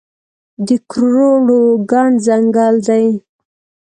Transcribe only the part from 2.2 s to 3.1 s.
ځنګل دی